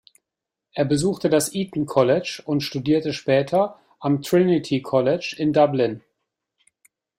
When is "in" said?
5.37-5.53